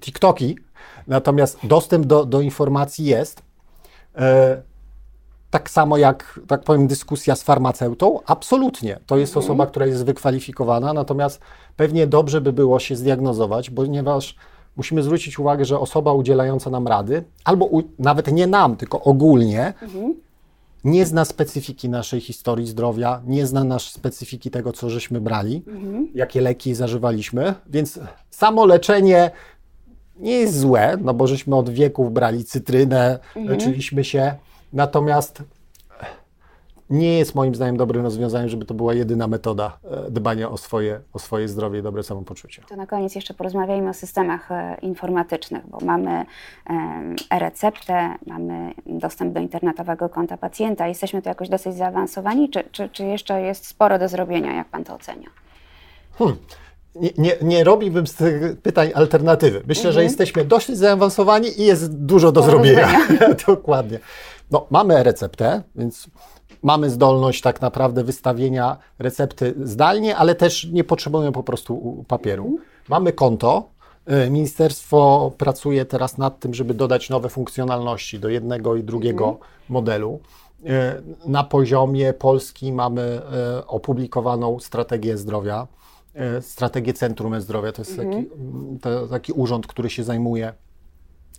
TikToki, 0.00 0.58
natomiast 1.06 1.58
dostęp 1.64 2.06
do, 2.06 2.24
do 2.24 2.40
informacji 2.40 3.04
jest. 3.04 3.42
E, 4.16 4.62
tak 5.52 5.70
samo 5.70 5.96
jak, 5.96 6.40
tak 6.46 6.64
powiem, 6.64 6.86
dyskusja 6.86 7.36
z 7.36 7.42
farmaceutą, 7.42 8.20
absolutnie. 8.26 8.98
To 9.06 9.16
jest 9.18 9.36
osoba, 9.36 9.66
która 9.66 9.86
jest 9.86 10.04
wykwalifikowana, 10.04 10.92
natomiast 10.92 11.40
pewnie 11.76 12.06
dobrze 12.06 12.40
by 12.40 12.52
było 12.52 12.78
się 12.78 12.96
zdiagnozować, 12.96 13.70
ponieważ 13.70 14.36
musimy 14.76 15.02
zwrócić 15.02 15.38
uwagę, 15.38 15.64
że 15.64 15.78
osoba 15.78 16.12
udzielająca 16.12 16.70
nam 16.70 16.88
rady, 16.88 17.24
albo 17.44 17.64
u, 17.66 17.82
nawet 17.98 18.32
nie 18.32 18.46
nam, 18.46 18.76
tylko 18.76 19.00
ogólnie, 19.02 19.74
nie 20.84 21.06
zna 21.06 21.24
specyfiki 21.24 21.88
naszej 21.88 22.20
historii 22.20 22.66
zdrowia, 22.66 23.20
nie 23.26 23.46
zna 23.46 23.64
nasz 23.64 23.90
specyfiki 23.90 24.50
tego, 24.50 24.72
co 24.72 24.90
żeśmy 24.90 25.20
brali, 25.20 25.62
jakie 26.14 26.40
leki 26.40 26.74
zażywaliśmy, 26.74 27.54
więc 27.66 28.00
samo 28.30 28.66
leczenie 28.66 29.30
nie 30.16 30.32
jest 30.32 30.58
złe, 30.58 30.96
no 31.00 31.14
bo 31.14 31.26
żeśmy 31.26 31.56
od 31.56 31.70
wieków 31.70 32.12
brali 32.12 32.44
cytrynę, 32.44 33.18
leczyliśmy 33.36 34.04
się, 34.04 34.34
natomiast 34.72 35.42
nie 36.92 37.18
jest 37.18 37.34
moim 37.34 37.54
zdaniem 37.54 37.76
dobrym 37.76 38.02
rozwiązaniem, 38.02 38.48
żeby 38.48 38.64
to 38.64 38.74
była 38.74 38.94
jedyna 38.94 39.26
metoda 39.26 39.78
e, 39.84 40.10
dbania 40.10 40.50
o 40.50 40.56
swoje, 40.56 41.00
o 41.12 41.18
swoje 41.18 41.48
zdrowie 41.48 41.78
i 41.78 41.82
dobre 41.82 42.02
samopoczucie. 42.02 42.62
To 42.68 42.76
na 42.76 42.86
koniec 42.86 43.14
jeszcze 43.14 43.34
porozmawiajmy 43.34 43.90
o 43.90 43.94
systemach 43.94 44.52
e, 44.52 44.76
informatycznych, 44.82 45.66
bo 45.66 45.78
mamy 45.80 46.24
e-receptę, 47.30 48.14
mamy 48.26 48.74
dostęp 48.86 49.34
do 49.34 49.40
internetowego 49.40 50.08
konta 50.08 50.36
pacjenta. 50.36 50.88
Jesteśmy 50.88 51.22
tu 51.22 51.28
jakoś 51.28 51.48
dosyć 51.48 51.74
zaawansowani, 51.74 52.50
czy, 52.50 52.64
czy, 52.72 52.88
czy 52.88 53.04
jeszcze 53.04 53.42
jest 53.42 53.66
sporo 53.66 53.98
do 53.98 54.08
zrobienia? 54.08 54.54
Jak 54.54 54.68
Pan 54.68 54.84
to 54.84 54.94
ocenia? 54.94 55.28
Hmm. 56.18 56.36
Nie, 56.94 57.10
nie, 57.18 57.36
nie 57.42 57.64
robiłbym 57.64 58.06
z 58.06 58.14
tych 58.14 58.60
pytań 58.60 58.90
alternatywy. 58.94 59.62
Myślę, 59.66 59.92
że 59.92 60.02
jesteśmy 60.02 60.44
dość 60.44 60.68
zaawansowani 60.68 61.60
i 61.60 61.64
jest 61.64 61.96
dużo 61.96 62.32
do 62.32 62.40
Do 62.40 62.46
zrobienia. 62.46 62.88
Dokładnie. 63.46 63.98
No, 64.52 64.66
mamy 64.70 65.02
receptę, 65.02 65.62
więc 65.76 66.10
mamy 66.62 66.90
zdolność 66.90 67.40
tak 67.40 67.60
naprawdę 67.60 68.04
wystawienia 68.04 68.76
recepty 68.98 69.54
zdalnie, 69.62 70.16
ale 70.16 70.34
też 70.34 70.64
nie 70.64 70.84
potrzebujemy 70.84 71.32
po 71.32 71.42
prostu 71.42 72.04
papieru. 72.08 72.58
Mamy 72.88 73.12
konto. 73.12 73.68
Y, 74.26 74.30
Ministerstwo 74.30 75.32
pracuje 75.38 75.84
teraz 75.84 76.18
nad 76.18 76.40
tym, 76.40 76.54
żeby 76.54 76.74
dodać 76.74 77.10
nowe 77.10 77.28
funkcjonalności 77.28 78.18
do 78.18 78.28
jednego 78.28 78.76
i 78.76 78.84
drugiego 78.84 79.38
modelu. 79.68 80.20
Y, 80.60 80.68
Na 81.26 81.44
poziomie 81.44 82.12
Polski 82.12 82.72
mamy 82.72 83.20
y, 83.60 83.66
opublikowaną 83.66 84.60
strategię 84.60 85.16
zdrowia, 85.18 85.66
strategię 86.40 86.92
Centrum 86.92 87.40
Zdrowia. 87.40 87.72
To 87.72 87.82
jest 87.82 87.96
taki, 87.96 88.16
mm, 88.16 88.78
to, 88.80 89.06
taki 89.06 89.32
urząd, 89.32 89.66
który 89.66 89.90
się 89.90 90.04
zajmuje 90.04 90.52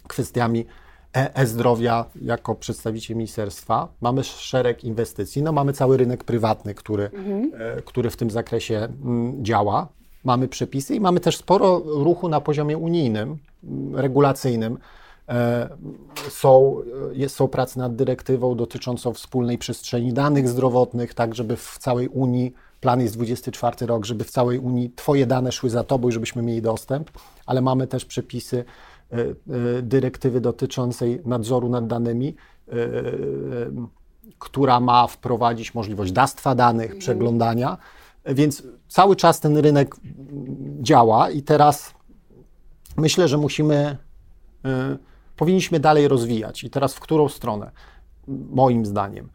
kwestiami 0.07 0.65
e-zdrowia 1.13 2.05
jako 2.21 2.55
przedstawiciel 2.55 3.17
ministerstwa. 3.17 3.87
Mamy 4.01 4.23
szereg 4.23 4.83
inwestycji, 4.83 5.43
no 5.43 5.51
mamy 5.51 5.73
cały 5.73 5.97
rynek 5.97 6.23
prywatny, 6.23 6.75
który, 6.75 7.09
e, 7.53 7.81
który 7.81 8.09
w 8.09 8.17
tym 8.17 8.31
zakresie 8.31 8.75
mm, 8.75 9.45
działa. 9.45 9.87
Mamy 10.23 10.47
przepisy 10.47 10.95
i 10.95 10.99
mamy 10.99 11.19
też 11.19 11.37
sporo 11.37 11.81
ruchu 11.85 12.29
na 12.29 12.41
poziomie 12.41 12.77
unijnym, 12.77 13.37
mm, 13.63 13.95
regulacyjnym. 13.95 14.77
E, 15.29 15.69
Są, 16.29 16.77
e, 17.11 17.15
jest, 17.15 17.35
są 17.35 17.47
prace 17.47 17.79
nad 17.79 17.95
dyrektywą 17.95 18.55
dotyczącą 18.55 19.13
wspólnej 19.13 19.57
przestrzeni 19.57 20.13
danych 20.13 20.49
zdrowotnych, 20.49 21.13
tak 21.13 21.35
żeby 21.35 21.55
w 21.55 21.77
całej 21.79 22.07
Unii, 22.07 22.53
plan 22.81 23.01
jest 23.01 23.15
24 23.15 23.85
rok, 23.85 24.05
żeby 24.05 24.23
w 24.23 24.31
całej 24.31 24.59
Unii 24.59 24.91
Twoje 24.95 25.25
dane 25.25 25.51
szły 25.51 25.69
za 25.69 25.83
Tobą 25.83 26.09
i 26.09 26.11
żebyśmy 26.11 26.41
mieli 26.41 26.61
dostęp, 26.61 27.11
ale 27.45 27.61
mamy 27.61 27.87
też 27.87 28.05
przepisy 28.05 28.65
dyrektywy 29.81 30.41
dotyczącej 30.41 31.21
nadzoru 31.25 31.69
nad 31.69 31.87
danymi, 31.87 32.35
e, 32.67 32.71
e, 32.73 32.77
która 34.39 34.79
ma 34.79 35.07
wprowadzić 35.07 35.73
możliwość 35.73 36.11
dastwa 36.11 36.55
danych, 36.55 36.97
przeglądania, 36.97 37.77
więc 38.25 38.63
cały 38.87 39.15
czas 39.15 39.39
ten 39.39 39.57
rynek 39.57 39.95
działa 40.81 41.29
i 41.29 41.41
teraz 41.41 41.93
myślę, 42.97 43.27
że 43.27 43.37
musimy, 43.37 43.97
powinniśmy 45.35 45.79
dalej 45.79 46.07
rozwijać. 46.07 46.63
I 46.63 46.69
teraz 46.69 46.93
w 46.93 46.99
którą 46.99 47.29
stronę? 47.29 47.71
Moim 48.27 48.85
zdaniem, 48.85 49.29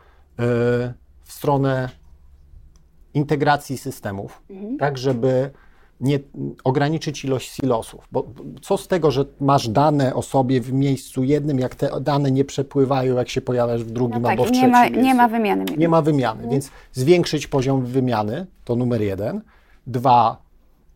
w 1.24 1.32
stronę 1.32 1.88
integracji 3.14 3.78
systemów, 3.78 4.42
tak 4.78 4.98
żeby 4.98 5.50
nie 6.00 6.18
ograniczyć 6.64 7.24
ilość 7.24 7.50
silosów. 7.50 8.08
Bo 8.12 8.26
co 8.62 8.76
z 8.76 8.88
tego, 8.88 9.10
że 9.10 9.24
masz 9.40 9.68
dane 9.68 10.14
o 10.14 10.22
sobie 10.22 10.60
w 10.60 10.72
miejscu 10.72 11.24
jednym, 11.24 11.58
jak 11.58 11.74
te 11.74 12.00
dane 12.00 12.30
nie 12.30 12.44
przepływają, 12.44 13.16
jak 13.16 13.28
się 13.28 13.40
pojawiasz 13.40 13.84
w 13.84 13.90
drugim 13.90 14.22
No 14.22 14.28
albo 14.28 14.42
w 14.42 14.46
tak, 14.46 14.54
trzecim 14.54 14.70
nie 14.70 14.72
ma, 14.72 14.88
nie 14.88 15.14
ma 15.14 15.28
wymiany. 15.28 15.64
Nie 15.76 15.88
ma 15.88 16.02
wymiany, 16.02 16.48
więc 16.50 16.70
zwiększyć 16.92 17.46
poziom 17.46 17.84
wymiany, 17.84 18.46
to 18.64 18.76
numer 18.76 19.02
jeden. 19.02 19.40
Dwa, 19.86 20.42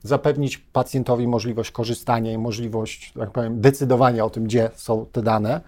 zapewnić 0.03 0.59
pacjentowi 0.59 1.29
możliwość 1.29 1.71
korzystania 1.71 2.33
i 2.33 2.39
możliwość, 2.39 3.13
tak 3.19 3.31
powiem, 3.31 3.61
decydowania 3.61 4.25
o 4.25 4.31
tym, 4.31 4.45
gdzie 4.45 4.71
są 4.75 5.07
te 5.13 5.23
dane. 5.23 5.61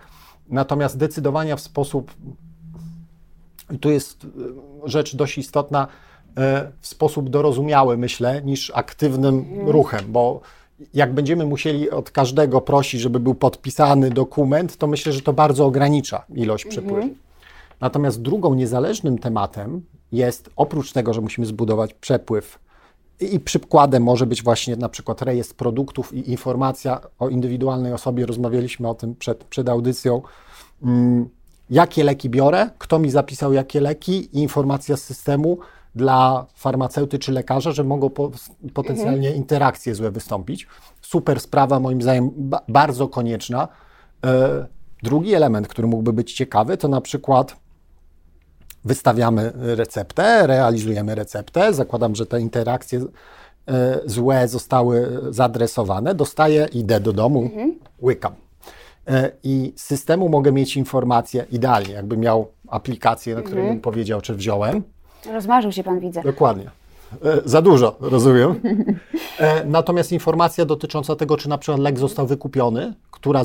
Natomiast 0.49 0.99
decydowania 0.99 1.57
w 1.57 1.61
sposób, 1.61 2.15
i 3.71 3.79
tu 3.79 3.91
jest 3.91 4.25
e, 4.25 4.29
rzecz 4.89 5.17
dość 5.17 5.39
istotna, 5.39 5.89
w 6.81 6.87
sposób 6.87 7.31
dorozumiały, 7.31 7.97
myślę, 7.97 8.43
niż 8.43 8.73
aktywnym 8.75 9.45
ruchem, 9.67 10.05
bo 10.09 10.41
jak 10.95 11.13
będziemy 11.13 11.47
musieli 11.47 11.91
od 11.91 12.11
każdego 12.11 12.61
prosić, 12.61 13.01
żeby 13.01 13.21
był 13.21 13.35
podpisany 13.35 14.11
dokument, 14.11 14.77
to 14.77 14.87
myślę, 14.87 15.13
że 15.13 15.21
to 15.21 15.33
bardzo 15.33 15.67
ogranicza 15.67 16.25
ilość 16.35 16.65
przepływu. 16.65 17.09
Natomiast 17.81 18.23
drugą 18.23 18.55
niezależnym 18.55 19.19
tematem 19.19 19.83
jest, 20.13 20.51
oprócz 20.57 20.93
tego, 20.93 21.15
że 21.15 21.21
musimy 21.21 21.47
zbudować 21.47 21.95
przepływ, 21.95 22.59
i 23.21 23.35
i 23.35 23.41
przykładem 23.41 24.03
może 24.03 24.27
być 24.27 24.43
właśnie 24.43 24.77
na 24.77 24.89
przykład 24.89 25.23
rejestr 25.23 25.55
produktów 25.55 26.15
i 26.15 26.31
informacja 26.31 27.01
o 27.19 27.29
indywidualnej 27.29 27.93
osobie. 27.93 28.27
Rozmawialiśmy 28.27 28.89
o 28.89 28.95
tym 28.95 29.15
przed, 29.15 29.45
przed 29.45 29.69
audycją. 29.69 30.23
Mm, 30.83 31.29
Jakie 31.71 32.05
leki 32.05 32.31
biorę, 32.31 32.71
kto 32.79 32.99
mi 32.99 33.11
zapisał 33.11 33.53
jakie 33.53 33.81
leki 33.81 34.29
i 34.33 34.43
informacja 34.43 34.97
z 34.97 35.03
systemu 35.03 35.59
dla 35.97 36.47
farmaceuty 36.55 37.19
czy 37.19 37.33
lekarza, 37.33 37.73
że 37.73 37.85
mogą 37.85 38.11
po, 38.11 38.31
potencjalnie 38.75 39.31
interakcje 39.33 39.95
złe 39.95 40.11
wystąpić. 40.11 40.67
Super 41.01 41.41
sprawa, 41.41 41.81
moim 41.81 42.03
zdaniem 42.03 42.31
ba, 42.37 42.61
bardzo 42.69 43.09
konieczna. 43.09 43.69
E, 44.27 44.67
drugi 45.03 45.35
element, 45.35 45.69
który 45.69 45.89
mógłby 45.89 46.13
być 46.13 46.33
ciekawy, 46.33 46.77
to 46.77 46.89
na 46.89 47.01
przykład 47.01 47.57
wystawiamy 48.85 49.53
receptę, 49.55 50.47
realizujemy 50.47 51.15
receptę, 51.15 51.75
zakładam, 51.75 52.15
że 52.15 52.27
te 52.27 52.41
interakcje 52.41 53.01
e, 53.69 54.01
złe 54.05 54.49
zostały 54.49 55.21
zaadresowane, 55.31 56.15
dostaję, 56.15 56.69
idę 56.73 57.01
do 57.01 57.13
domu, 57.13 57.51
łykam. 58.03 58.35
E, 59.09 59.31
I 59.43 59.73
z 59.77 59.83
systemu 59.83 60.29
mogę 60.29 60.53
mieć 60.53 60.77
informację 60.77 61.47
idealnie, 61.53 61.95
jakby 61.95 62.17
miał 62.17 62.49
aplikację, 62.69 63.35
na 63.35 63.43
której 63.43 63.69
bym 63.69 63.81
powiedział, 63.81 64.21
czy 64.21 64.35
wziąłem. 64.35 64.83
Rozmarzył 65.33 65.73
się 65.73 65.85
Pan, 65.85 66.01
widzę. 66.01 66.23
Dokładnie. 66.23 66.71
E, 67.25 67.41
za 67.45 67.63
dużo, 67.63 67.97
rozumiem. 68.01 68.61
E, 69.39 69.65
natomiast 69.65 70.13
informacja 70.13 70.65
dotycząca 70.65 71.17
tego, 71.17 71.37
czy 71.37 71.49
na 71.49 71.59
przykład 71.59 71.81
lek 71.81 71.99
został 71.99 72.27
wykupiony, 72.27 72.95
która 73.11 73.41
e, 73.41 73.45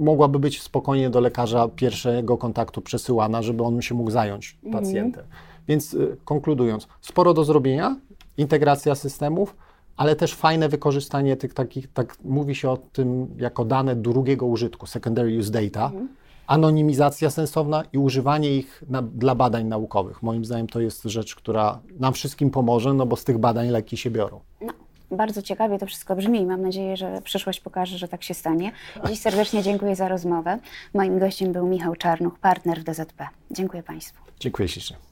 mogłaby 0.00 0.38
być 0.38 0.62
spokojnie 0.62 1.10
do 1.10 1.20
lekarza 1.20 1.68
pierwszego 1.68 2.38
kontaktu 2.38 2.80
przesyłana, 2.80 3.42
żeby 3.42 3.62
on 3.62 3.82
się 3.82 3.94
mógł 3.94 4.10
zająć 4.10 4.58
pacjentem. 4.72 5.24
Więc 5.68 5.94
e, 5.94 5.98
konkludując, 6.24 6.88
sporo 7.00 7.34
do 7.34 7.44
zrobienia, 7.44 7.96
integracja 8.36 8.94
systemów, 8.94 9.56
ale 9.96 10.16
też 10.16 10.34
fajne 10.34 10.68
wykorzystanie 10.68 11.36
tych 11.36 11.54
takich, 11.54 11.92
tak 11.92 12.16
mówi 12.24 12.54
się 12.54 12.70
o 12.70 12.76
tym 12.76 13.26
jako 13.36 13.64
dane 13.64 13.96
drugiego 13.96 14.46
użytku, 14.46 14.86
secondary 14.86 15.38
use 15.38 15.50
data, 15.50 15.92
anonimizacja 16.50 17.30
sensowna 17.30 17.84
i 17.92 17.98
używanie 17.98 18.54
ich 18.54 18.82
na, 18.88 19.02
dla 19.02 19.34
badań 19.34 19.66
naukowych. 19.66 20.22
Moim 20.22 20.44
zdaniem 20.44 20.66
to 20.66 20.80
jest 20.80 21.02
rzecz, 21.04 21.34
która 21.34 21.80
nam 21.98 22.12
wszystkim 22.12 22.50
pomoże, 22.50 22.94
no 22.94 23.06
bo 23.06 23.16
z 23.16 23.24
tych 23.24 23.38
badań 23.38 23.68
leki 23.68 23.96
się 23.96 24.10
biorą. 24.10 24.40
No, 24.60 24.72
bardzo 25.10 25.42
ciekawie 25.42 25.78
to 25.78 25.86
wszystko 25.86 26.16
brzmi 26.16 26.40
i 26.40 26.46
mam 26.46 26.62
nadzieję, 26.62 26.96
że 26.96 27.20
przyszłość 27.24 27.60
pokaże, 27.60 27.98
że 27.98 28.08
tak 28.08 28.22
się 28.22 28.34
stanie. 28.34 28.72
Dziś 29.08 29.20
serdecznie 29.20 29.62
dziękuję 29.62 29.96
za 29.96 30.08
rozmowę. 30.08 30.58
Moim 30.94 31.18
gościem 31.18 31.52
był 31.52 31.66
Michał 31.66 31.96
Czarnuch, 31.96 32.38
partner 32.38 32.80
w 32.80 32.84
DZP. 32.84 33.28
Dziękuję 33.50 33.82
Państwu. 33.82 34.22
Dziękuję 34.40 34.68
ślicznie. 34.68 35.09